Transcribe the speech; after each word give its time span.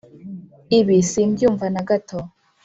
ibi 0.79 0.97
simbyumva 1.09 1.65
na 1.73 1.81
gato. 1.89 2.19